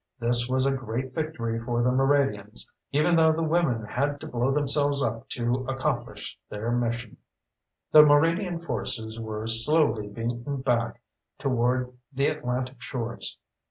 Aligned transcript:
This 0.19 0.49
was 0.49 0.65
a 0.65 0.71
great 0.71 1.13
victory 1.13 1.59
for 1.59 1.83
the 1.83 1.91
Moraddians, 1.91 2.67
even 2.91 3.15
though 3.15 3.33
the 3.33 3.43
women 3.43 3.85
had 3.85 4.19
to 4.21 4.27
blow 4.27 4.49
themselves 4.51 5.03
up 5.03 5.29
to 5.29 5.63
accomplish 5.69 6.39
their 6.49 6.71
mission. 6.71 7.17
The 7.91 8.01
Moraddian 8.01 8.65
forces 8.65 9.19
were 9.19 9.45
slowly 9.45 10.07
beaten 10.07 10.61
back 10.63 10.99
toward 11.37 11.95
the 12.11 12.25
Atlantic 12.29 12.81
shores. 12.81 13.37